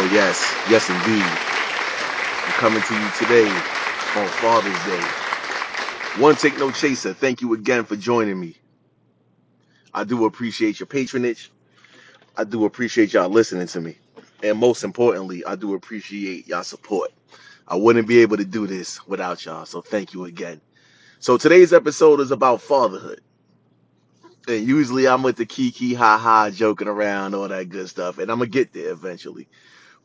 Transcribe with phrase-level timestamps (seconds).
[0.00, 0.54] Oh, yes.
[0.70, 1.24] Yes, indeed.
[2.32, 3.48] I'm coming to you today
[4.16, 6.22] on Father's Day.
[6.22, 8.56] One Take No Chaser, thank you again for joining me.
[9.92, 11.50] I do appreciate your patronage.
[12.36, 13.98] I do appreciate y'all listening to me.
[14.44, 17.10] And most importantly, I do appreciate y'all support.
[17.66, 20.60] I wouldn't be able to do this without y'all, so thank you again.
[21.18, 23.20] So today's episode is about fatherhood.
[24.48, 28.18] And usually I'm with the kiki ha ha joking around, all that good stuff.
[28.18, 29.48] And I'm gonna get there eventually.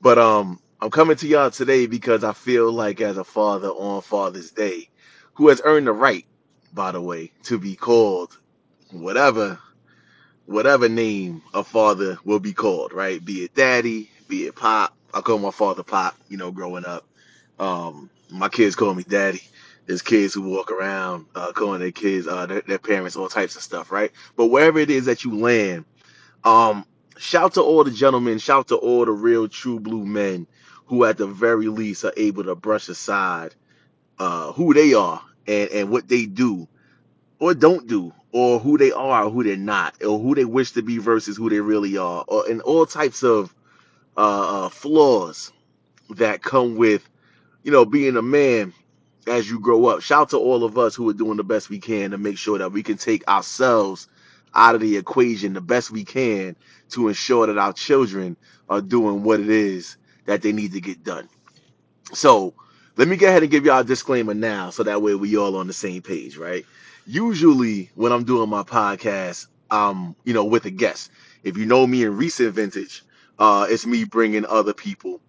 [0.04, 4.04] But um, I'm coming to y'all today because I feel like as a father on
[4.04, 4.90] Father's Day,
[5.36, 6.28] who has earned the right,
[6.74, 8.40] by the way, to be called
[8.92, 9.60] whatever
[10.48, 13.26] whatever name a father will be called, right?
[13.26, 14.96] Be it daddy, be it pop.
[15.14, 17.08] I call my father pop, you know, growing up.
[17.60, 19.42] Um, my kids call me daddy.
[19.88, 23.58] There's kids who walk around uh, calling their kids, uh, their, their parents, all types
[23.58, 24.12] of stuff, right?
[24.38, 25.86] But wherever it is that you land,
[26.44, 26.86] um,
[27.18, 30.48] shout to all the gentlemen, shout to all the real true blue men
[30.88, 33.56] who at the very least are able to brush aside
[34.20, 36.68] uh who they are and, and what they do
[37.40, 40.72] or don't do, or who they are or who they're not, or who they wish
[40.74, 43.56] to be versus who they really are, or and all types of
[44.18, 45.52] uh, uh flaws
[46.12, 47.08] that come with,
[47.64, 48.74] you know, being a man
[49.28, 50.02] as you grow up.
[50.02, 52.58] Shout to all of us who are doing the best we can to make sure
[52.60, 54.08] that we can take ourselves
[54.56, 56.56] out of the equation the best we can
[56.92, 58.38] to ensure that our children
[58.70, 61.30] are doing what it is that they need to get done.
[62.14, 62.56] So
[62.98, 65.58] let me go ahead and give y'all a disclaimer now so that way we all
[65.58, 66.66] on the same page, right?
[67.06, 71.12] Usually when I'm doing my podcast, um, you know, with a guest.
[71.44, 73.04] If you know me in recent vintage,
[73.40, 75.22] uh, it's me bringing other people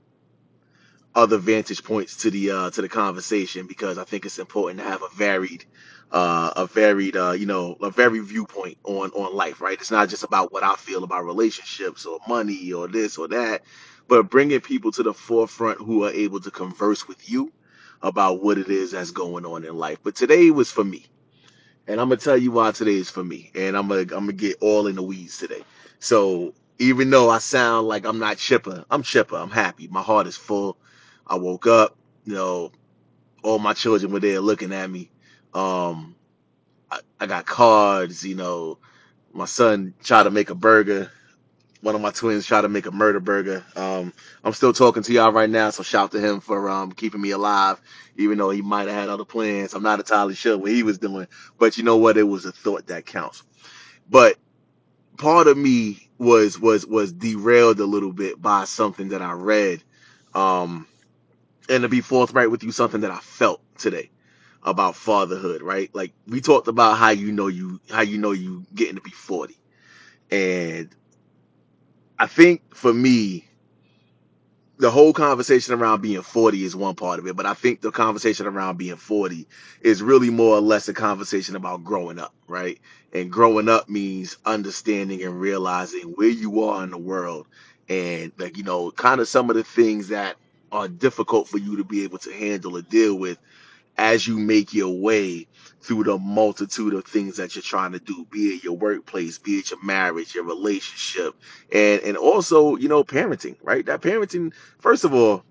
[1.14, 4.86] other vantage points to the uh to the conversation because I think it's important to
[4.86, 5.66] have a varied
[6.12, 9.80] uh a varied uh you know a varied viewpoint on on life right?
[9.80, 13.62] It's not just about what I feel about relationships or money or this or that
[14.08, 17.52] but bringing people to the forefront who are able to converse with you
[18.02, 19.98] about what it is that's going on in life.
[20.02, 21.06] But today was for me
[21.88, 24.32] and I'm gonna tell you why today is for me and I'm gonna I'm gonna
[24.34, 25.64] get all in the weeds today.
[26.00, 29.88] So even though I sound like I'm not chipper I'm chipper I'm happy.
[29.88, 30.78] My heart is full.
[31.26, 32.72] I woke up, you know,
[33.42, 35.10] all my children were there looking at me.
[35.54, 36.16] Um,
[36.90, 38.78] I, I got cards, you know,
[39.32, 41.10] my son tried to make a burger.
[41.82, 43.64] One of my twins tried to make a murder burger.
[43.76, 44.12] Um,
[44.44, 47.30] I'm still talking to y'all right now, so shout to him for um, keeping me
[47.32, 47.80] alive,
[48.16, 49.74] even though he might have had other plans.
[49.74, 51.28] I'm not entirely sure what he was doing,
[51.58, 52.18] but you know what?
[52.18, 53.42] It was a thought that counts.
[54.10, 54.36] But
[55.18, 59.82] part of me was was was derailed a little bit by something that I read.
[60.34, 60.86] Um,
[61.68, 64.10] and to be forthright with you, something that I felt today
[64.64, 65.90] about fatherhood, right?
[65.94, 69.10] Like we talked about how you know you how you know you getting to be
[69.10, 69.56] 40.
[70.30, 70.90] And
[72.18, 73.46] I think for me,
[74.78, 77.92] the whole conversation around being 40 is one part of it, but I think the
[77.92, 79.46] conversation around being 40
[79.82, 82.80] is really more or less a conversation about growing up, right?
[83.12, 87.46] And growing up means understanding and realizing where you are in the world
[87.88, 90.36] and like, you know, kind of some of the things that
[90.72, 93.38] are difficult for you to be able to handle or deal with
[93.98, 95.48] as you make your way
[95.82, 99.52] through the multitude of things that you're trying to do, be it your workplace, be
[99.58, 101.34] it your marriage, your relationship,
[101.72, 103.86] and and also, you know, parenting, right?
[103.86, 105.44] That parenting, first of all,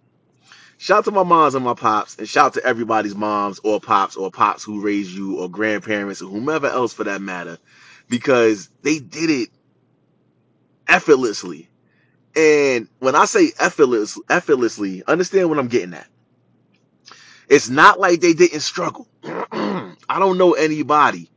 [0.78, 4.31] shout to my moms and my pops, and shout to everybody's moms or pops or
[4.31, 7.58] pops who raised you or grandparents or whomever else for that matter,
[8.10, 9.50] because they did it
[10.88, 11.70] effortlessly.
[12.36, 16.08] And when I say effortless, effortlessly, understand what I'm getting at
[17.50, 19.08] It's not like they didn't struggle.
[19.24, 21.30] I don't know anybody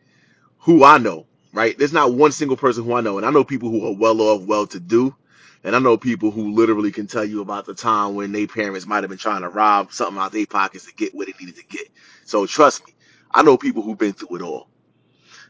[0.60, 1.78] who I know, right?
[1.78, 3.18] There's not one single person who I know.
[3.18, 5.14] And I know people who are well off, well to do.
[5.64, 8.86] And I know people who literally can tell you about the time when their parents
[8.86, 11.34] might have been trying to rob something out of their pockets to get what they
[11.40, 11.88] needed to get.
[12.24, 12.94] So trust me,
[13.34, 14.68] I know people who've been through it all.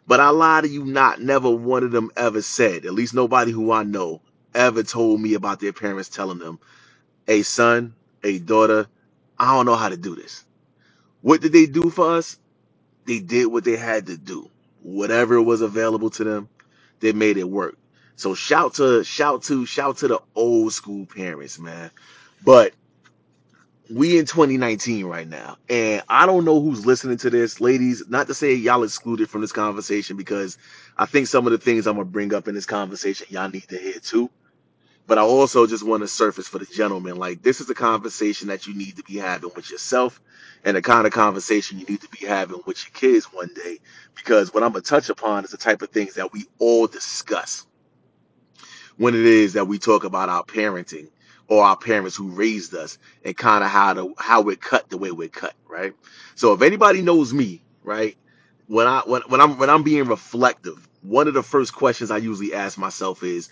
[0.07, 3.53] But I lie to you not, never one of them ever said, at least nobody
[3.53, 4.23] who I know
[4.55, 6.61] ever told me about their parents telling them,
[7.27, 8.89] hey, son, hey, daughter,
[9.39, 10.45] I don't know how to do this.
[11.23, 12.39] What did they do for us?
[13.07, 14.51] They did what they had to do.
[14.83, 16.49] Whatever was available to them,
[17.01, 17.77] they made it work.
[18.17, 21.91] So shout to shout to shout to the old school parents, man.
[22.45, 22.75] But
[23.91, 28.05] we in 2019 right now, and I don't know who's listening to this, ladies.
[28.09, 30.59] Not to say y'all excluded from this conversation because
[30.99, 33.69] I think some of the things I'm gonna bring up in this conversation y'all need
[33.69, 34.31] to hear too
[35.07, 37.17] but I also just want to surface for the gentleman.
[37.17, 40.21] Like this is a conversation that you need to be having with yourself,
[40.65, 43.79] and the kind of conversation you need to be having with your kids one day.
[44.17, 47.63] Because what I'm gonna touch upon is the type of things that we all discuss
[48.99, 51.09] when it is that we talk about our parenting,
[51.49, 54.99] or our parents who raised us and kind of how to how we're cut the
[54.99, 55.95] way we're cut, right?
[56.37, 58.17] So if anybody knows me, right,
[58.69, 62.19] when I when, when I'm when I'm being reflective, one of the first questions I
[62.19, 63.51] usually ask myself is,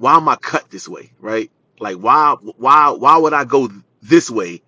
[0.00, 1.50] why am I cut this way, right?
[1.78, 3.70] Like why why why would I go
[4.02, 4.62] this way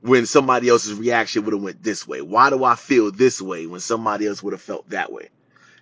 [0.00, 2.22] when somebody else's reaction would have went this way?
[2.22, 5.28] Why do I feel this way when somebody else would have felt that way?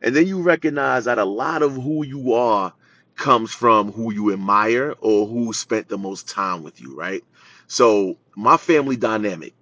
[0.02, 2.74] And then you recognize that a lot of who you are
[3.14, 7.24] comes from who you admire or who spent the most time with you, right?
[7.68, 9.54] So my family dynamic,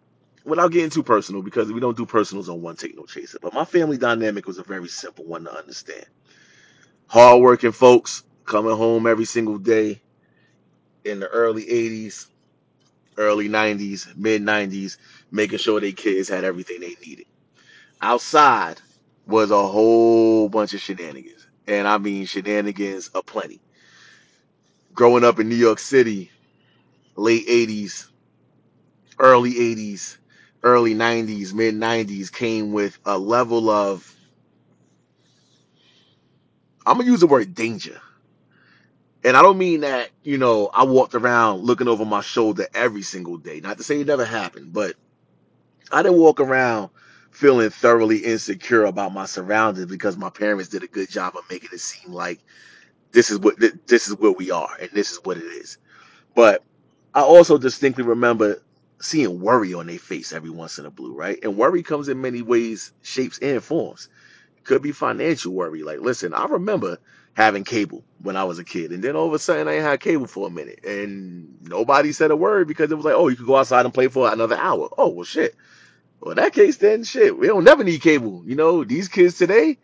[0.44, 3.54] without getting too personal, because we don't do personals on one take no chaser, but
[3.54, 6.06] my family dynamic was a very simple one to understand.
[7.08, 10.02] Hardworking folks coming home every single day
[11.04, 12.28] in the early 80s,
[13.19, 14.98] early 90s, mid 90s,
[15.32, 17.26] making sure their kids had everything they needed
[18.00, 18.81] Outside
[19.26, 21.48] was a whole bunch of shenanigans.
[21.66, 23.60] And I mean shenanigans aplenty.
[24.94, 26.31] Growing up in New York City,
[27.16, 28.08] late 80s,
[29.19, 30.19] early 80s,
[30.62, 34.14] early 90s, mid 90s came with a level of,
[36.87, 38.00] I'm going to use the word danger.
[39.26, 43.02] And I don't mean that, you know, I walked around looking over my shoulder every
[43.02, 43.61] single day.
[43.61, 44.94] Not to say it never happened, but
[45.90, 46.90] I didn't walk around
[47.32, 51.70] feeling thoroughly insecure about my surroundings because my parents did a good job of making
[51.73, 52.38] it seem like
[53.11, 53.56] this is what
[53.88, 55.79] this is where we are and this is what it is.
[56.37, 56.62] But
[57.14, 58.62] i also distinctly remember
[59.00, 61.38] seeing worry on their face every once in a blue right?
[61.43, 64.08] And worry comes in many ways shapes and forms.
[64.64, 65.82] Could be financial worry.
[65.82, 66.99] Like listen i remember
[67.36, 68.92] having cable when i was a kid.
[68.92, 70.84] And then all of a sudden i ain't had cable for a minute.
[70.86, 73.94] And nobody said a word because it was like oh you could go outside and
[73.94, 74.90] play for another hour.
[74.98, 75.56] Oh well shit.
[76.20, 78.42] Well in that case then shit we don't never need cable.
[78.46, 79.78] You know these kids today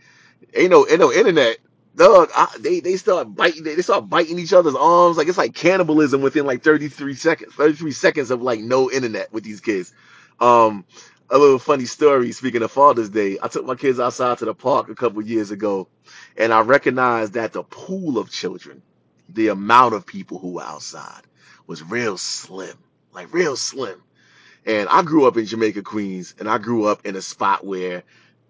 [0.54, 1.58] ain't no ain't no internet.
[1.96, 5.16] Dog, I, they they start biting they start biting each other's arms.
[5.18, 9.44] Like it's like cannibalism within like 33 seconds 33 seconds of like no internet with
[9.44, 9.92] these kids.
[10.40, 10.84] Um
[11.32, 13.38] a little funny story speaking of Father's Day.
[13.42, 15.88] I took my kids outside to the park a couple years ago
[16.36, 18.82] and I recognized that the pool of children,
[19.30, 21.22] the amount of people who were outside
[21.66, 22.78] was real slim.
[23.14, 24.02] Like real slim
[24.66, 28.04] and I grew up in Jamaica, Queens, and I grew up in a spot where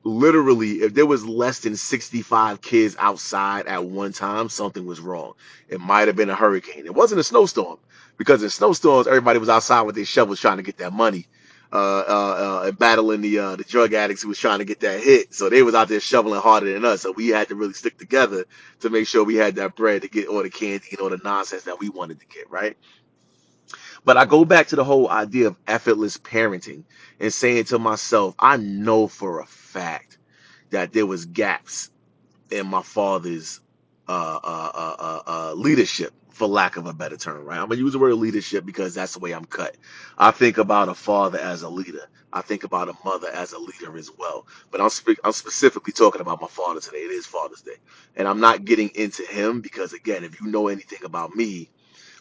[0.05, 5.35] literally, if there was less than 65 kids outside at one time, something was wrong.
[5.69, 6.85] It might have been a hurricane.
[6.87, 7.79] It wasn't a snowstorm
[8.19, 11.29] because in snowstorms, everybody was outside with their shovels trying to get that money.
[11.73, 15.01] Uh, uh, uh, battling the uh, the drug addicts who was trying to get that
[15.03, 17.03] hit, so they was out there shoveling harder than us.
[17.03, 18.47] So we had to really stick together
[18.81, 21.21] to make sure we had that bread to get all the candy and all the
[21.25, 22.77] nonsense that we wanted to get, right?
[24.05, 26.85] But I go back to the whole idea of effortless parenting
[27.21, 30.19] and saying to myself, I know for a fact
[30.71, 31.91] that there was gaps
[32.51, 33.61] in my father's
[34.09, 37.59] uh, uh, uh, uh, uh, leadership, for lack of a better term, right?
[37.61, 39.77] I'm gonna use the word leadership because that's the way I'm cut.
[40.19, 42.07] I think about a father as a leader.
[42.33, 44.47] I think about a mother as a leader as well.
[44.71, 46.99] But I'm spe- I'm specifically talking about my father today.
[46.99, 47.77] It is Father's Day,
[48.17, 51.71] and I'm not getting into him because again, if you know anything about me,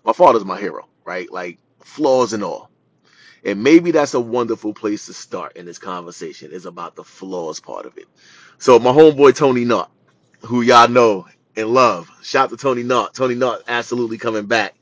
[0.06, 1.32] my father's my hero, right?
[1.32, 2.72] Like flaws and all.
[3.46, 7.60] And maybe that's a wonderful place to start in this conversation is about the flaws
[7.60, 8.06] part of it.
[8.60, 9.92] So my homeboy Tony Knott,
[10.42, 11.28] who y'all know
[11.58, 13.14] and love, shout out to Tony Knott.
[13.16, 14.76] Tony Knott absolutely coming back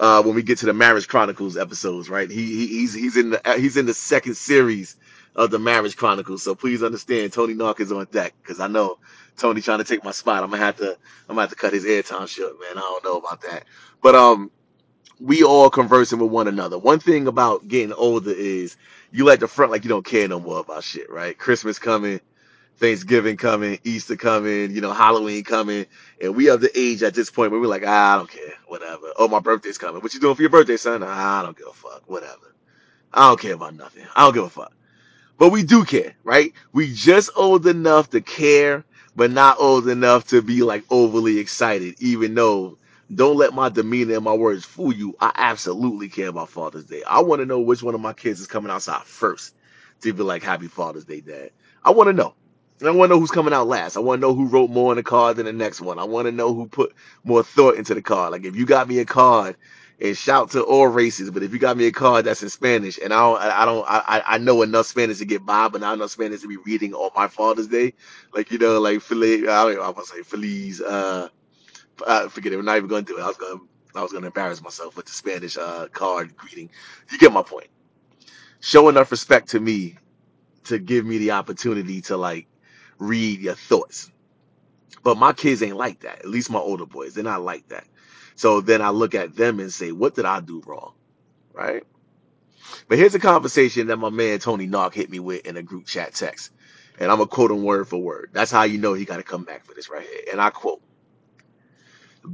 [0.00, 2.30] uh, when we get to the Marriage Chronicles episodes, right?
[2.30, 4.96] He, he he's he's in the he's in the second series
[5.36, 6.42] of the Marriage Chronicles.
[6.42, 8.98] So please understand, Tony Knott is on deck because I know
[9.38, 10.42] Tony trying to take my spot.
[10.44, 10.90] I'm gonna have to
[11.28, 12.78] I'm gonna have to cut his airtime short, man.
[12.78, 13.64] I don't know about that,
[14.02, 14.50] but um
[15.20, 16.78] we all conversing with one another.
[16.78, 18.76] One thing about getting older is
[19.12, 21.38] you let the front like you don't care no more about shit, right?
[21.38, 22.20] Christmas coming,
[22.78, 25.86] Thanksgiving coming, Easter coming, you know, Halloween coming,
[26.20, 28.54] and we have the age at this point where we're like, ah, I don't care,
[28.68, 29.08] whatever.
[29.18, 30.02] Oh, my birthday's coming.
[30.02, 31.02] What you doing for your birthday, son?
[31.04, 32.54] Ah, I don't give a fuck, whatever.
[33.12, 34.06] I don't care about nothing.
[34.16, 34.72] I don't give a fuck.
[35.38, 36.52] But we do care, right?
[36.72, 38.84] We just old enough to care,
[39.16, 42.78] but not old enough to be like overly excited, even though
[43.14, 45.14] don't let my demeanor and my words fool you.
[45.20, 47.02] I absolutely care about Father's Day.
[47.08, 49.54] I want to know which one of my kids is coming outside first
[50.02, 51.50] to be like, Happy Father's Day, Dad.
[51.84, 52.34] I want to know.
[52.82, 53.96] I want to know who's coming out last.
[53.96, 55.98] I want to know who wrote more on the card than the next one.
[55.98, 58.32] I want to know who put more thought into the card.
[58.32, 59.56] Like if you got me a card
[60.00, 61.30] and shout to all races.
[61.30, 63.86] But if you got me a card that's in Spanish, and I don't, I don't,
[63.88, 66.94] I, I know enough Spanish to get by, but not enough Spanish to be reading
[66.94, 67.94] on my Father's Day,
[68.34, 70.80] like you know, like Feliz, I don't I'm gonna say Feliz.
[70.80, 71.28] Uh,
[72.06, 72.56] uh, forget it.
[72.56, 73.22] We're not even gonna do it.
[73.22, 73.60] I was gonna,
[73.94, 76.70] I was gonna embarrass myself with the Spanish uh card greeting.
[77.10, 77.68] You get my point.
[78.60, 79.96] Show enough respect to me
[80.64, 82.46] to give me the opportunity to like
[82.98, 84.10] read your thoughts.
[85.04, 86.20] But my kids ain't like that.
[86.20, 87.84] At least my older boys, they're not like that
[88.36, 90.94] So then I look at them and say, what did I do wrong?
[91.52, 91.84] Right.
[92.88, 95.86] But here's a conversation that my man Tony Knott hit me with in a group
[95.86, 96.52] chat text.
[96.98, 98.30] And I'm going to quote him word for word.
[98.32, 100.20] That's how you know he got to come back for this right here.
[100.32, 100.82] And I quote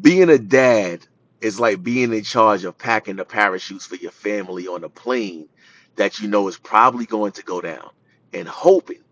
[0.00, 1.06] Being a dad
[1.40, 5.48] is like being in charge of packing the parachutes for your family on a plane
[5.96, 7.90] that you know is probably going to go down
[8.34, 9.02] and hoping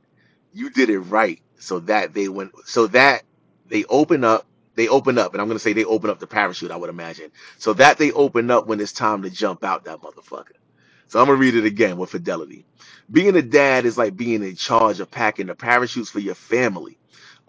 [0.58, 3.24] you did it right so that they went so that
[3.68, 4.46] they open up
[4.76, 6.90] they open up and i'm going to say they open up the parachute i would
[6.90, 7.30] imagine.
[7.58, 10.56] So that they open up when it's time to jump out that motherfucker.
[11.08, 12.66] So i'm going to read it again with fidelity.
[13.10, 16.98] Being a dad is like being in charge of packing the parachutes for your family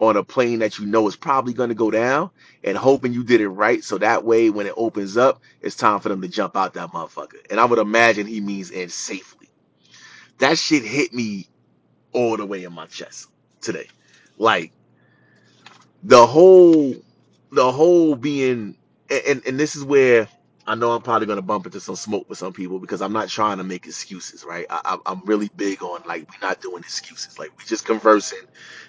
[0.00, 2.30] on a plane that you know is probably going to go down
[2.64, 6.00] and hoping you did it right so that way when it opens up it's time
[6.00, 7.38] for them to jump out that motherfucker.
[7.50, 9.48] And i would imagine he means and safely.
[10.40, 11.48] That shit hit me
[12.12, 13.28] all the way in my chest
[13.62, 13.88] today.
[14.38, 14.72] Like
[16.04, 16.94] the whole,
[17.52, 18.76] the whole being,
[19.10, 20.28] and and this is where
[20.66, 23.28] I know I'm probably gonna bump into some smoke with some people because I'm not
[23.28, 24.66] trying to make excuses, right?
[24.70, 28.40] I, I'm I'm really big on like we're not doing excuses, like we just conversing,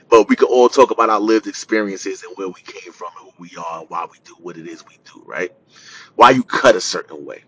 [0.09, 3.31] but we could all talk about our lived experiences and where we came from and
[3.31, 5.51] who we are and why we do what it is we do, right?
[6.15, 7.43] Why you cut a certain way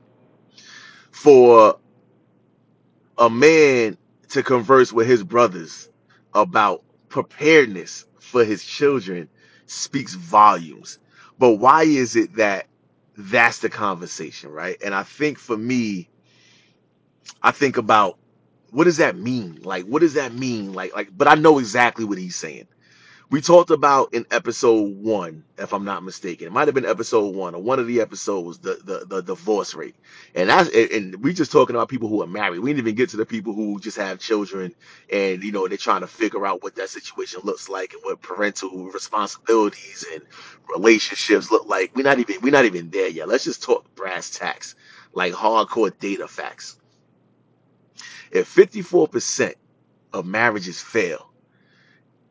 [1.12, 1.80] for
[3.18, 3.98] a man
[4.34, 5.90] to converse with his brothers
[6.36, 9.30] about preparedness for his children
[9.68, 11.00] speaks volumes.
[11.40, 12.68] But why is it that
[13.18, 14.78] that's the conversation, right?
[14.86, 16.10] And I think for me,
[17.44, 18.20] I think about
[18.72, 19.62] what does that mean?
[19.63, 20.74] Like, what does that mean?
[20.74, 22.68] Like, like, but I know exactly what he's saying
[23.34, 26.46] we talked about in episode one, if I'm not mistaken.
[26.46, 29.74] It might have been episode one or one of the episodes, the the, the divorce
[29.74, 29.96] rate.
[30.36, 32.60] And that's and we just talking about people who are married.
[32.60, 34.75] We didn't even get to the people who just have children
[35.12, 38.22] and you know they're trying to figure out what that situation looks like and what
[38.22, 40.22] parental responsibilities and
[40.72, 41.96] relationships look like.
[41.96, 43.28] We're not even we're not even there yet.
[43.28, 44.75] Let's just talk brass tacks,
[45.12, 46.78] like hardcore data facts.
[48.32, 49.56] If 54%
[50.13, 51.32] of marriages fail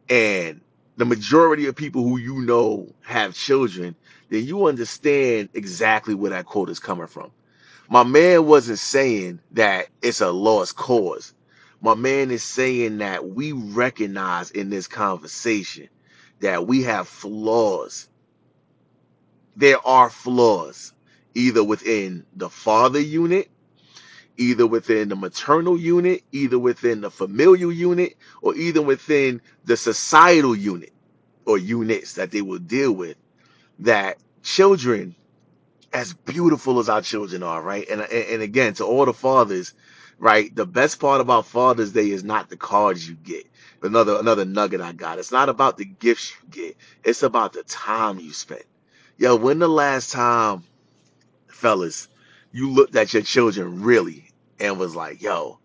[0.08, 0.60] and
[1.02, 3.96] the majority of people who you know have children,
[4.30, 7.32] then you understand exactly where that quote is coming from.
[7.90, 11.34] My man wasn't saying that it's a lost cause.
[11.82, 15.88] My man is saying that we recognize in this conversation
[16.40, 18.08] that we have flaws.
[19.56, 20.94] There are flaws
[21.34, 23.51] either within the father unit,
[24.38, 30.56] either within the maternal unit, either within the familial unit, or either within the societal
[30.56, 30.92] unit
[31.46, 33.16] or units that they will deal with
[33.80, 35.14] that children
[35.92, 37.88] as beautiful as our children are right?
[37.90, 39.74] And, and and again to all the fathers
[40.18, 43.46] right the best part about father's day is not the cards you get.
[43.82, 45.18] Another another nugget i got.
[45.18, 46.76] It's not about the gifts you get.
[47.04, 48.64] It's about the time you spend
[49.18, 50.64] yo when the last time
[51.48, 52.08] fellas
[52.52, 54.30] you looked at your children really
[54.60, 55.58] and was like yo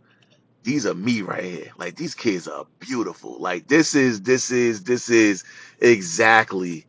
[0.63, 1.71] these are me right here.
[1.77, 3.37] Like these kids are beautiful.
[3.39, 5.45] Like this is this is this is
[5.79, 6.85] exactly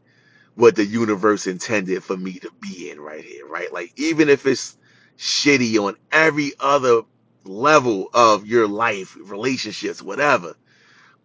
[0.57, 3.73] what the universe intended for me to be in right here, right?
[3.73, 4.77] Like even if it's
[5.17, 7.03] shitty on every other
[7.45, 10.57] level of your life, relationships, whatever,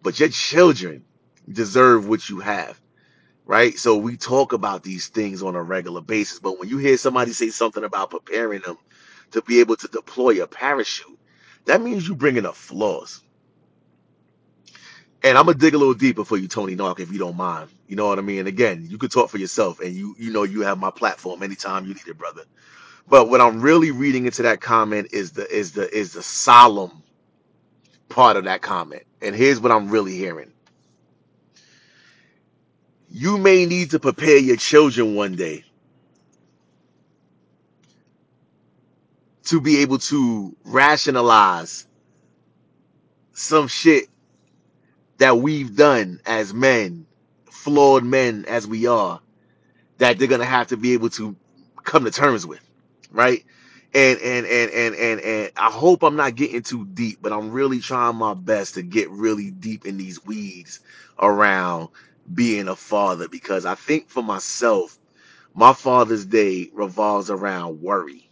[0.02, 1.04] but your children
[1.50, 2.80] deserve what you have,
[3.46, 3.78] right?
[3.78, 7.32] So we talk about these things on a regular basis, but when you hear somebody
[7.32, 8.78] say something about preparing them
[9.32, 11.18] to be able to deploy a parachute,
[11.66, 13.18] that means you bringing up flaws
[15.24, 17.70] and I'm gonna dig a little deeper for you, Tony Knott, if you don't mind.
[17.88, 18.48] You know what I mean?
[18.48, 21.86] Again, you could talk for yourself, and you you know you have my platform anytime
[21.86, 22.44] you need it, brother.
[23.08, 27.02] But what I'm really reading into that comment is the is the is the solemn
[28.10, 29.04] part of that comment.
[29.22, 30.53] And here's what I'm really hearing:
[33.14, 35.64] you may need to prepare your children one day
[39.44, 41.86] to be able to rationalize
[43.32, 44.08] some shit
[45.18, 47.06] that we've done as men,
[47.50, 49.20] flawed men as we are
[49.98, 51.36] that they're gonna have to be able to
[51.84, 52.60] come to terms with,
[53.12, 53.44] right?
[53.94, 57.52] And and and and and and I hope I'm not getting too deep, but I'm
[57.52, 60.80] really trying my best to get really deep in these weeds
[61.20, 61.90] around
[62.32, 64.98] being a father because I think for myself,
[65.54, 68.30] my Father's Day revolves around worry,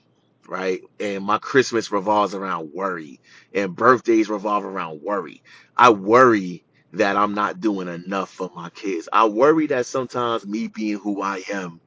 [0.49, 0.82] right?
[1.00, 3.20] And my Christmas revolves around worry,
[3.54, 5.42] and birthdays revolve around worry.
[5.76, 9.08] I worry that I'm not doing enough for my kids.
[9.12, 11.80] I worry that sometimes me being who I am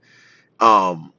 [0.62, 1.14] um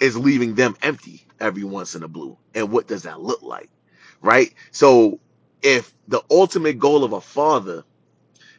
[0.00, 3.70] is leaving them empty every once in a blue and what does that look like
[4.22, 5.20] right so
[5.62, 7.84] if the ultimate goal of a father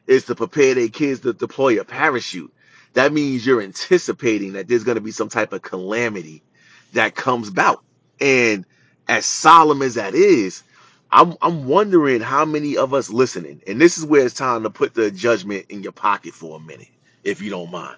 [0.08, 2.50] is to prepare their kids to deploy a parachute
[2.96, 6.44] that means you're anticipating that there's going to be some type of calamity
[6.94, 7.86] that comes about.
[8.22, 8.66] And
[9.08, 10.64] as solemn as that is,
[11.14, 14.72] I'm I'm wondering how many of us listening, and this is where it's time to
[14.72, 16.90] put the judgment in your pocket for a minute,
[17.26, 17.98] if you don't mind.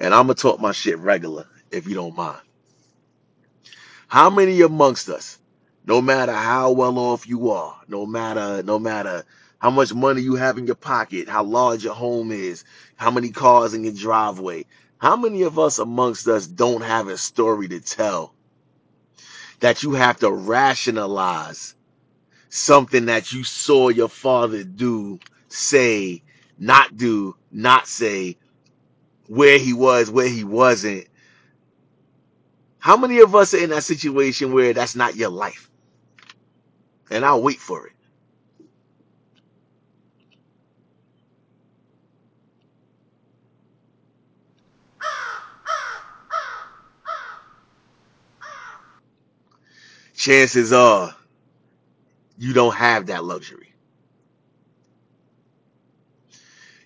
[0.00, 2.40] And I'm gonna talk my shit regular, if you don't mind.
[4.08, 5.38] How many amongst us,
[5.86, 9.24] no matter how well off you are, no matter no matter
[9.64, 12.64] how much money you have in your pocket, how large your home is,
[12.96, 14.62] how many cars in your driveway,
[14.98, 18.34] how many of us amongst us don't have a story to tell
[19.60, 21.74] that you have to rationalize
[22.50, 25.18] something that you saw your father do,
[25.48, 26.22] say,
[26.58, 28.36] not do, not say,
[29.28, 31.06] where he was, where he wasn't.
[32.80, 35.70] How many of us are in that situation where that's not your life?
[37.10, 37.93] And I'll wait for it.
[50.24, 51.14] Chances are
[52.38, 53.74] you don't have that luxury.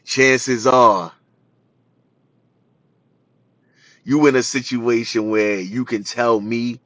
[0.04, 1.12] Chances are
[4.02, 6.80] you in a situation where you can tell me,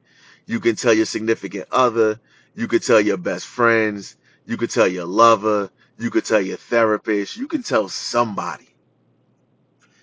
[0.45, 2.19] you can tell your significant other,
[2.53, 6.57] you could tell your best friends, you could tell your lover, you could tell your
[6.57, 8.69] therapist, you can tell somebody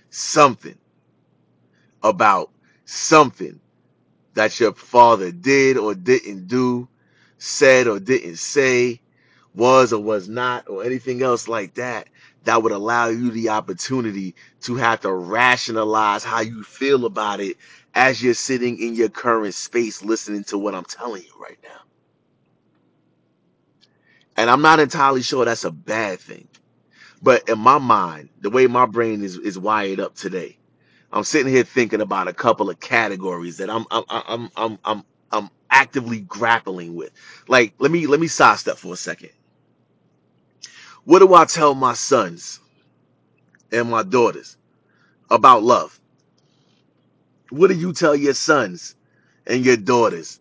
[0.09, 0.79] something
[2.03, 2.51] about
[2.87, 3.61] something
[4.35, 6.89] that your father did or didn't do,
[7.39, 9.01] said or didn't say,
[9.55, 12.09] was or was not, or anything else like that,
[12.45, 17.57] that would allow you the opportunity to have to rationalize how you feel about it
[17.95, 21.81] as you're sitting in your current space listening to what I'm telling you right now.
[24.37, 26.49] And I'm not entirely sure that's a bad thing.
[27.23, 30.59] But in my mind, the way my brain is, is wired up today,
[31.13, 35.05] I'm sitting here thinking about a couple of categories that I'm I'm I'm I'm I'm
[35.33, 37.13] I'm actively grappling with.
[37.49, 39.31] Like, let me let me sidestep for a second.
[41.05, 42.61] What do I tell my sons
[43.73, 44.57] and my daughters
[45.31, 46.01] about love?
[47.51, 48.97] What do you tell your sons
[49.47, 50.41] and your daughters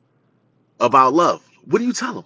[0.79, 1.47] about love?
[1.65, 2.25] What do you tell them?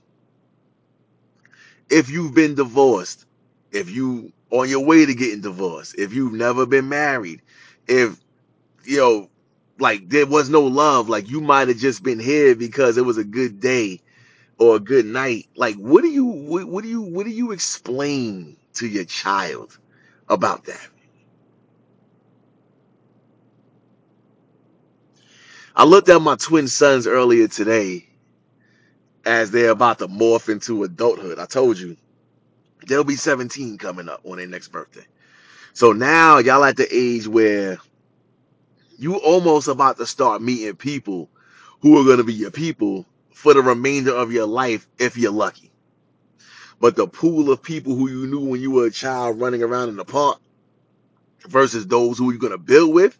[1.89, 3.25] If you've been divorced,
[3.71, 7.41] if you on your way to getting divorced, if you've never been married,
[7.87, 8.19] if
[8.85, 9.29] you know,
[9.79, 13.17] like there was no love, like you might have just been here because it was
[13.17, 14.01] a good day
[14.59, 15.47] or a good night.
[15.55, 19.77] Like, what do you what, what do you what do you explain to your child
[20.29, 20.87] about that?
[25.75, 28.07] I looked at my twin sons earlier today
[29.25, 31.39] as they're about to morph into adulthood.
[31.39, 31.97] I told you
[32.87, 35.05] they'll be 17 coming up on their next birthday.
[35.73, 37.79] So now y'all at the age where
[38.97, 41.29] you almost about to start meeting people
[41.81, 45.71] who are gonna be your people for the remainder of your life if you're lucky.
[46.79, 49.89] But the pool of people who you knew when you were a child running around
[49.89, 50.39] in the park
[51.47, 53.17] versus those who you're gonna build with,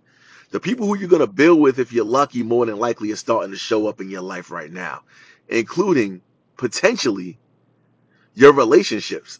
[0.51, 3.51] the people who you're gonna build with, if you're lucky, more than likely are starting
[3.51, 5.01] to show up in your life right now,
[5.47, 6.21] including
[6.57, 7.39] potentially
[8.35, 9.39] your relationships,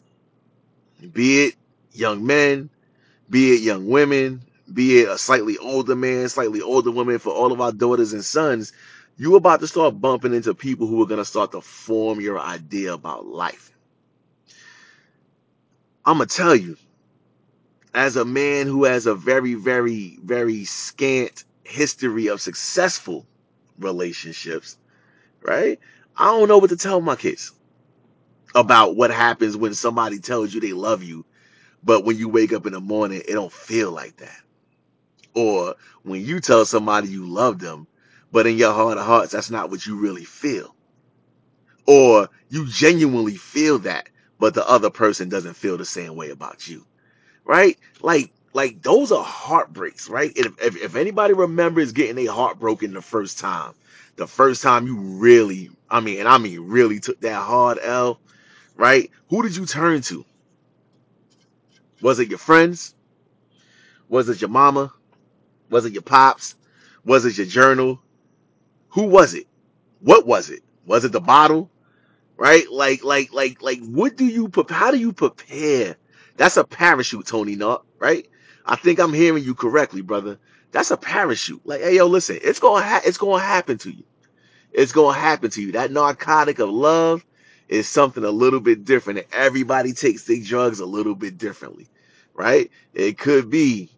[1.13, 1.55] be it
[1.91, 2.69] young men,
[3.29, 7.51] be it young women, be it a slightly older man, slightly older woman, for all
[7.51, 8.71] of our daughters and sons,
[9.17, 12.93] you about to start bumping into people who are gonna start to form your idea
[12.93, 13.71] about life.
[16.05, 16.77] I'm gonna tell you,
[17.93, 23.25] as a man who has a very, very, very scant history of successful
[23.79, 24.77] relationships,
[25.41, 25.79] right?
[26.17, 27.51] I don't know what to tell my kids
[28.55, 31.25] about what happens when somebody tells you they love you,
[31.83, 34.41] but when you wake up in the morning, it don't feel like that.
[35.35, 37.87] Or when you tell somebody you love them,
[38.31, 40.75] but in your heart of hearts, that's not what you really feel.
[41.87, 46.67] Or you genuinely feel that, but the other person doesn't feel the same way about
[46.67, 46.85] you
[47.45, 47.77] right?
[48.01, 50.31] Like, like those are heartbreaks, right?
[50.35, 53.73] If, if, if anybody remembers getting a heartbroken the first time,
[54.15, 58.19] the first time you really, I mean, and I mean really took that hard L,
[58.75, 59.09] right?
[59.29, 60.25] Who did you turn to?
[62.01, 62.93] Was it your friends?
[64.09, 64.93] Was it your mama?
[65.73, 66.55] Was it your pops?
[67.05, 68.01] Was it your journal?
[68.91, 69.47] Who was it?
[70.01, 70.61] What was it?
[70.87, 71.69] Was it the bottle?
[72.37, 72.69] right?
[72.71, 74.71] Like, like, like, like, what do you prep?
[74.71, 75.97] How do you prepare?
[76.37, 78.27] That's a parachute, Tony Knott, right?
[78.67, 80.39] I think I'm hearing you correctly, brother.
[80.73, 81.61] That's a parachute.
[81.65, 84.03] Like, hey, yo, listen, it's gonna ha- it's gonna happen to you.
[84.73, 85.73] It's gonna happen to you.
[85.73, 87.25] That narcotic of love
[87.69, 89.25] is something a little bit different.
[89.33, 91.87] Everybody takes their drugs a little bit differently,
[92.33, 92.71] right?
[92.93, 93.91] It could be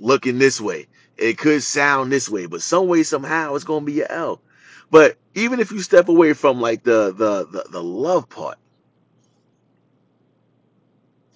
[0.00, 0.88] looking this way.
[1.16, 4.40] It could sound this way, but some way, somehow, it's gonna be your L.
[4.90, 8.58] But even if you step away from like the the the, the love part,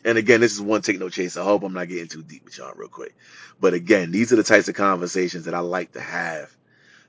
[0.05, 1.37] and again, this is one take no chase.
[1.37, 3.15] I hope I'm not getting too deep with y'all real quick.
[3.61, 6.57] But again, these are the types of conversations that I like to have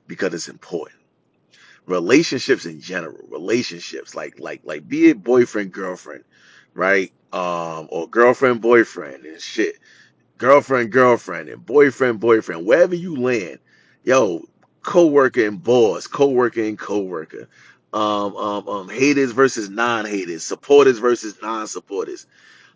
[0.06, 1.00] because it's important.
[1.86, 6.24] Relationships in general, relationships like like like be it boyfriend girlfriend,
[6.74, 7.12] right?
[7.32, 9.76] Um, or girlfriend boyfriend and shit
[10.40, 13.60] girlfriend, girlfriend, and boyfriend, boyfriend, wherever you land,
[14.04, 14.42] yo,
[14.82, 17.46] co-worker and boss, co-worker and co-worker,
[17.92, 22.26] um, um, um, haters versus non-haters, supporters versus non-supporters.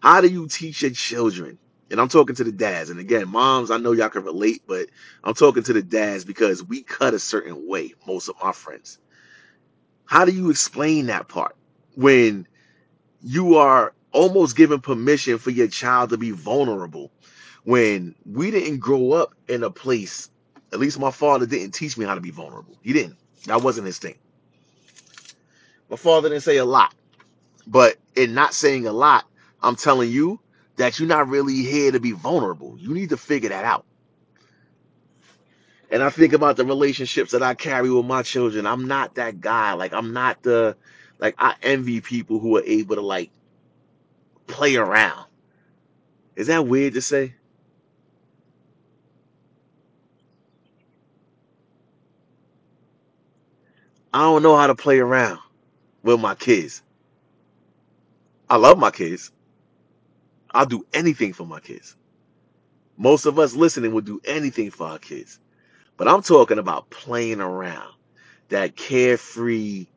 [0.00, 1.58] How do you teach your children?
[1.90, 2.90] And I'm talking to the dads.
[2.90, 4.88] And again, moms, I know y'all can relate, but
[5.24, 8.98] I'm talking to the dads because we cut a certain way, most of my friends.
[10.06, 11.56] How do you explain that part
[11.96, 12.46] when
[13.22, 17.10] you are almost giving permission for your child to be vulnerable?
[17.64, 20.30] When we didn't grow up in a place,
[20.72, 22.76] at least my father didn't teach me how to be vulnerable.
[22.82, 23.16] He didn't.
[23.46, 24.16] That wasn't his thing.
[25.90, 26.94] My father didn't say a lot,
[27.66, 29.26] but in not saying a lot,
[29.62, 30.40] I'm telling you
[30.76, 32.76] that you're not really here to be vulnerable.
[32.78, 33.86] You need to figure that out.
[35.90, 38.66] And I think about the relationships that I carry with my children.
[38.66, 39.74] I'm not that guy.
[39.74, 40.76] Like I'm not the
[41.20, 43.30] like I envy people who are able to like
[44.46, 45.26] play around.
[46.36, 47.34] Is that weird to say?
[54.14, 55.40] I don't know how to play around
[56.02, 56.82] with my kids.
[58.50, 59.32] I love my kids.
[60.52, 61.96] I'll do anything for my kids.
[62.98, 65.40] Most of us listening would do anything for our kids.
[65.96, 67.94] But I'm talking about playing around.
[68.50, 69.88] That carefree,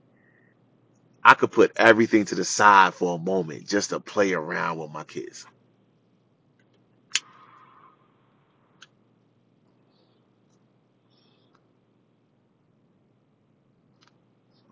[1.23, 4.91] I could put everything to the side for a moment just to play around with
[4.91, 5.47] my kids.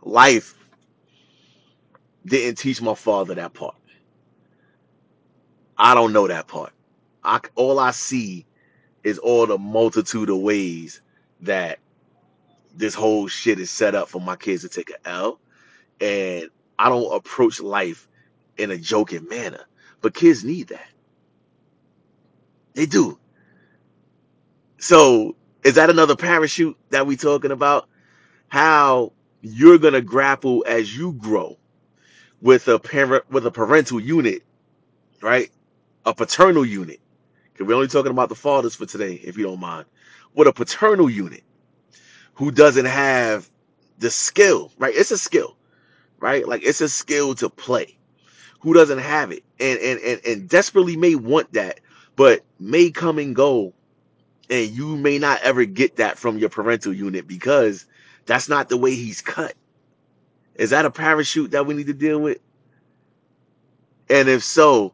[0.05, 0.55] Life
[2.25, 3.75] didn't teach my father that part.
[5.77, 6.73] I don't know that part.
[7.23, 8.45] I, all I see
[9.03, 11.01] is all the multitude of ways
[11.41, 11.79] that
[12.75, 15.39] this whole shit is set up for my kids to take an L.
[16.01, 18.07] And I don't approach life
[18.57, 19.65] in a joking manner.
[20.01, 20.87] But kids need that.
[22.75, 23.17] They do
[24.79, 27.87] So is that another parachute that we talking about?
[28.49, 29.13] How
[29.53, 31.57] you're gonna grapple as you grow
[32.41, 34.43] with a parent with a parental unit,
[35.21, 35.51] right?
[36.05, 37.01] A paternal unit.
[37.53, 39.85] Because we're only talking about the fathers for today, if you don't mind.
[40.35, 41.43] With a paternal unit
[42.35, 43.49] who doesn't have
[43.99, 44.95] the skill, right?
[44.95, 45.57] It's a skill,
[46.19, 46.47] right?
[46.47, 47.97] Like it's a skill to play.
[48.61, 49.43] Who doesn't have it?
[49.59, 51.81] And and and, and desperately may want that,
[52.17, 53.73] but may come and go
[54.51, 57.87] and you may not ever get that from your parental unit because
[58.25, 59.53] that's not the way he's cut.
[60.55, 62.39] Is that a parachute that we need to deal with?
[64.09, 64.93] And if so,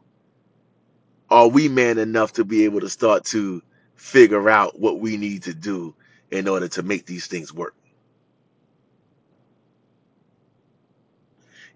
[1.30, 3.62] are we man enough to be able to start to
[3.94, 5.94] figure out what we need to do
[6.30, 7.74] in order to make these things work?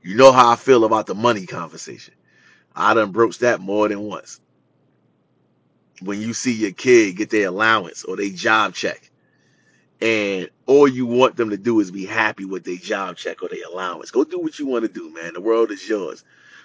[0.03, 2.14] You know how I feel about the money conversation.
[2.75, 4.40] I done broached that more than once.
[6.03, 9.06] When you see your kid get their allowance or their job check
[10.00, 13.48] and all you want them to do is be happy with their job check or
[13.48, 14.11] their allowance.
[14.11, 15.35] Go do what you want to do, man.
[15.35, 16.24] The world is yours.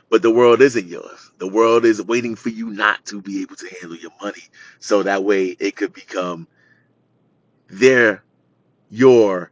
[0.09, 1.31] But the world isn't yours.
[1.39, 4.43] The world is waiting for you not to be able to handle your money.
[4.79, 6.47] So that way it could become
[7.69, 8.23] their
[8.89, 9.51] your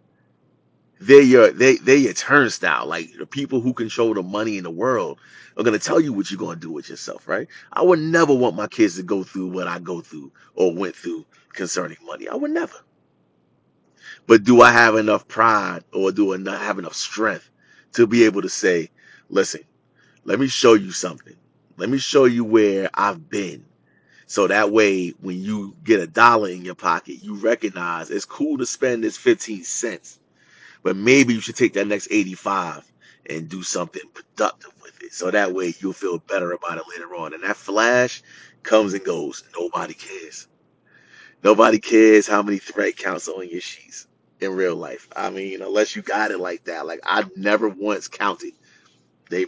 [0.99, 2.87] they're your they they're your turnstile.
[2.87, 5.19] Like the people who control the money in the world
[5.57, 7.47] are gonna tell you what you're gonna do with yourself, right?
[7.73, 10.95] I would never want my kids to go through what I go through or went
[10.95, 12.27] through concerning money.
[12.29, 12.75] I would never.
[14.29, 17.49] But do I have enough pride or do I not have enough strength
[17.93, 18.91] to be able to say,
[19.27, 19.61] listen,
[20.23, 21.35] let me show you something.
[21.77, 23.65] Let me show you where I've been.
[24.27, 28.59] So that way, when you get a dollar in your pocket, you recognize it's cool
[28.59, 30.19] to spend this 15 cents,
[30.83, 32.83] but maybe you should take that next 85
[33.31, 35.11] and do something productive with it.
[35.11, 37.33] So that way you'll feel better about it later on.
[37.33, 38.21] And that flash
[38.61, 39.43] comes and goes.
[39.57, 40.47] Nobody cares.
[41.43, 44.05] Nobody cares how many thread counts on your sheets
[44.41, 45.07] in real life.
[45.15, 46.85] I mean, unless you got it like that.
[46.87, 48.53] Like I never once counted.
[49.29, 49.45] They,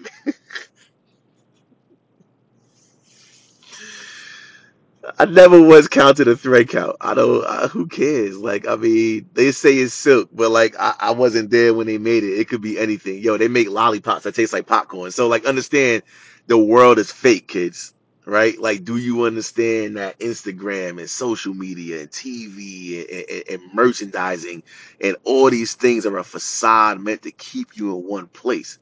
[5.19, 6.97] I never once counted a thread count.
[7.01, 7.43] I don't.
[7.45, 8.37] Uh, who cares?
[8.37, 11.97] Like I mean, they say it's silk, but like I, I wasn't there when they
[11.97, 12.39] made it.
[12.39, 13.19] It could be anything.
[13.19, 15.11] Yo, they make lollipops that taste like popcorn.
[15.11, 16.03] So like, understand,
[16.47, 17.93] the world is fake, kids.
[18.25, 18.57] Right?
[18.59, 24.63] Like, do you understand that Instagram and social media and TV and, and, and merchandising
[25.01, 28.77] and all these things are a facade meant to keep you in one place?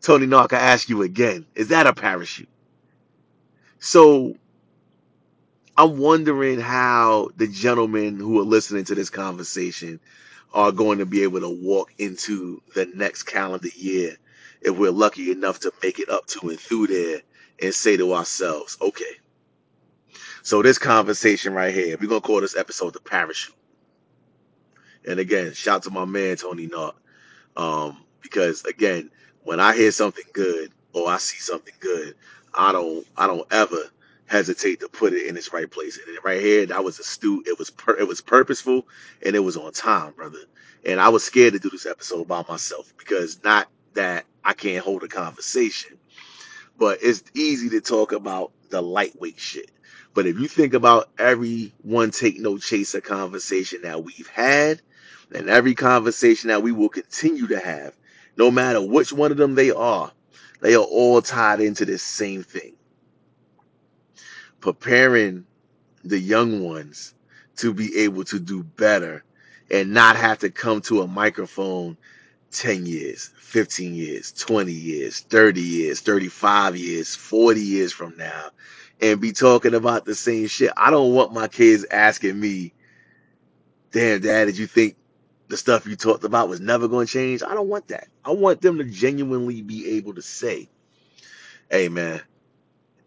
[0.00, 2.48] Tony Knott, I ask you again, is that a parachute?
[3.78, 4.36] So
[5.76, 10.00] I'm wondering how the gentlemen who are listening to this conversation
[10.52, 14.16] are going to be able to walk into the next calendar year
[14.60, 17.20] if we're lucky enough to make it up to and through there
[17.62, 19.04] and say to ourselves, okay,
[20.42, 23.54] So this conversation right here, we're gonna call this episode the parachute.
[25.06, 26.96] And again, shout to my man Tony Knott.
[27.56, 29.10] Um, because again,
[29.44, 32.14] when I hear something good or I see something good,
[32.54, 33.78] I don't I don't ever
[34.26, 35.98] hesitate to put it in its right place.
[36.06, 37.46] And right here, that was astute.
[37.48, 38.88] It was pur- it was purposeful
[39.24, 40.40] and it was on time, brother.
[40.86, 44.84] And I was scared to do this episode by myself because not that I can't
[44.84, 45.98] hold a conversation
[46.78, 49.70] but it's easy to talk about the lightweight shit.
[50.14, 54.80] But if you think about every one take no chaser conversation that we've had,
[55.34, 57.94] and every conversation that we will continue to have,
[58.36, 60.12] no matter which one of them they are,
[60.60, 62.74] they are all tied into this same thing.
[64.60, 65.44] Preparing
[66.04, 67.14] the young ones
[67.56, 69.24] to be able to do better
[69.70, 71.96] and not have to come to a microphone
[72.54, 78.50] 10 years, 15 years, 20 years, 30 years, 35 years, 40 years from now
[79.00, 80.72] and be talking about the same shit.
[80.76, 82.72] I don't want my kids asking me,
[83.90, 84.96] damn, dad, did you think
[85.48, 87.42] the stuff you talked about was never going to change?
[87.42, 88.08] I don't want that.
[88.24, 90.68] I want them to genuinely be able to say,
[91.70, 92.20] hey, man,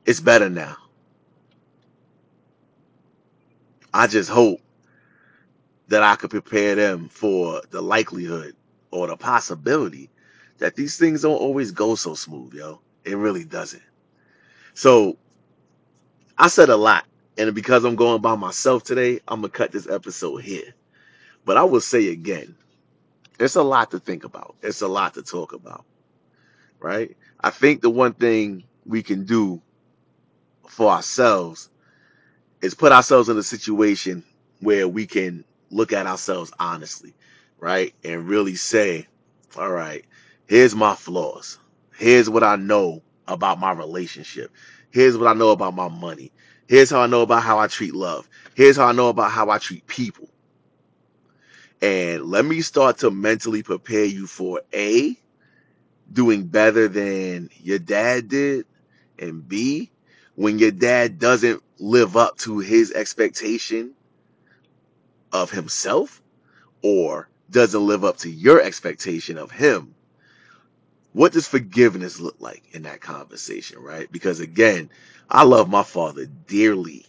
[0.05, 0.77] it's better now.
[3.93, 4.62] I just hope
[5.88, 8.55] that I could prepare them for the likelihood
[8.91, 10.10] or the possibility
[10.58, 12.82] that these things don't always go so smooth, yo.
[13.06, 13.84] It really doesn't.
[14.73, 15.17] So
[16.38, 17.06] I said a lot,
[17.38, 20.73] and because I'm going by myself today, I'm gonna cut this episode here.
[21.45, 22.56] But I will say again,
[23.39, 24.56] it's a lot to think about.
[24.62, 25.86] It's a lot to talk about,
[26.80, 27.15] right?
[27.39, 29.62] I think the one thing we can do
[30.67, 31.69] for ourselves
[32.62, 34.23] is put ourselves in a situation
[34.62, 37.13] where we can look at ourselves honestly,
[37.60, 37.93] right?
[38.04, 39.08] And really say,
[39.58, 40.06] all right,
[40.48, 41.60] here's my flaws.
[41.98, 44.52] Here's what I know about my relationship.
[44.91, 46.32] Here's what I know about my money.
[46.67, 48.30] Here's how I know about how I treat love.
[48.56, 50.30] Here's how I know about how I treat people.
[51.82, 55.15] And let me start to mentally prepare you for A,
[56.12, 58.65] doing better than your dad did,
[59.20, 59.91] and B,
[60.36, 63.93] when your dad doesn't live up to his expectation
[65.32, 66.22] of himself
[66.82, 69.95] or doesn't live up to your expectation of him,
[71.13, 74.12] what does forgiveness look like in that conversation, right?
[74.12, 74.89] Because again,
[75.29, 77.05] I love my father dearly.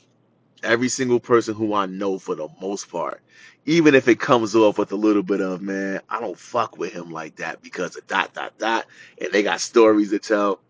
[0.62, 3.22] Every single person who I know for the most part,
[3.66, 6.92] even if it comes off with a little bit of, man, I don't fuck with
[6.92, 8.87] him like that because of dot, dot, dot,
[9.20, 10.61] and they got stories to tell.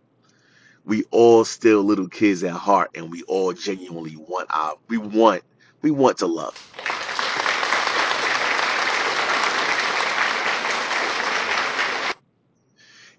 [0.84, 5.42] We all still little kids at heart and we all genuinely want our, we want,
[5.82, 6.56] we want to love.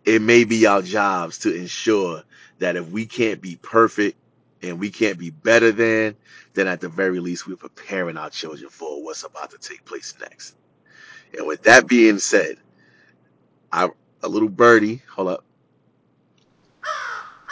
[0.10, 2.24] It may be our jobs to ensure
[2.60, 4.18] that if we can't be perfect
[4.64, 6.16] and we can't be better than,
[6.56, 10.16] then at the very least we're preparing our children for what's about to take place
[10.20, 10.56] next.
[11.38, 12.58] And with that being said,
[13.72, 13.90] I
[14.24, 15.46] a little birdie, hold up.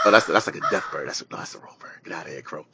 [0.05, 1.07] Oh, that's that's like a death bird.
[1.07, 1.91] That's no, that's the wrong bird.
[2.03, 2.65] Get out of here, crow.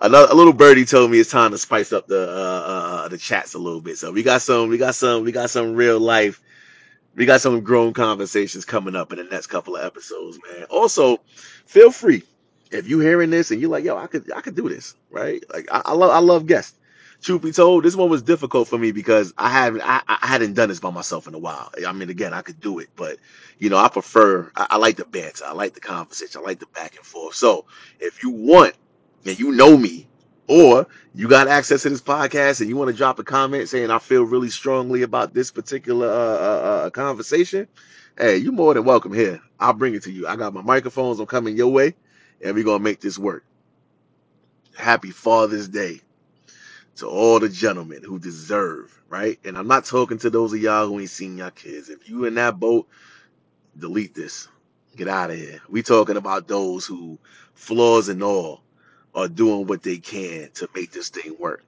[0.00, 3.18] Another a little birdie told me it's time to spice up the uh, uh, the
[3.18, 3.98] chats a little bit.
[3.98, 6.40] So we got some, we got some, we got some real life
[7.16, 10.64] We got some grown conversations coming up in the next couple of episodes, man.
[10.64, 11.18] Also,
[11.66, 12.24] feel free
[12.70, 15.42] if you're hearing this and you're like, yo, I could I could do this, right?
[15.52, 16.78] Like I, I love I love guests.
[17.22, 20.54] Truth be told, this one was difficult for me because I haven't I, I hadn't
[20.54, 21.70] done this by myself in a while.
[21.86, 23.18] I mean, again, I could do it, but
[23.58, 26.58] you know, I prefer I, I like the banter, I like the conversation, I like
[26.58, 27.34] the back and forth.
[27.34, 27.66] So
[28.00, 28.74] if you want
[29.24, 30.08] and you know me,
[30.48, 33.90] or you got access to this podcast and you want to drop a comment saying
[33.90, 37.68] I feel really strongly about this particular uh, uh, uh, conversation,
[38.18, 39.40] hey, you're more than welcome here.
[39.60, 40.26] I'll bring it to you.
[40.26, 41.20] I got my microphones.
[41.20, 41.94] I'm coming your way,
[42.42, 43.44] and we're gonna make this work.
[44.76, 46.00] Happy Father's Day
[46.96, 49.38] to all the gentlemen who deserve, right?
[49.44, 51.88] And I'm not talking to those of y'all who ain't seen your kids.
[51.90, 52.88] If you in that boat,
[53.78, 54.48] delete this.
[54.96, 55.60] Get out of here.
[55.70, 57.18] We talking about those who,
[57.54, 58.63] flaws and all,
[59.14, 61.64] are doing what they can to make this thing work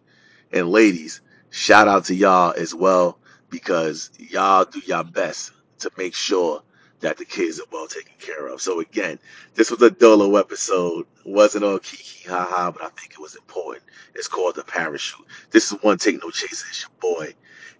[0.53, 3.19] And ladies, shout out to y'all as well
[3.51, 6.63] because y'all do y'all best to make sure
[7.01, 8.61] that the kids are well taken care of.
[8.63, 9.19] So again,
[9.55, 11.07] this was a Dolo episode.
[11.25, 13.85] wasn't all kiki haha, but I think it was important.
[14.15, 15.27] It's called the parachute.
[15.51, 16.67] This is one take no chaser.
[16.71, 17.35] It's your boy,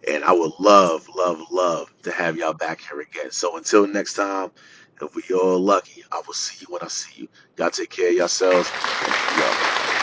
[0.09, 3.31] and I would love, love, love to have y'all back here again.
[3.33, 4.51] So until next time,
[5.03, 7.29] if we all lucky, I will see you when I see you.
[7.59, 8.71] Y'all take care of yourselves.
[9.39, 9.96] well.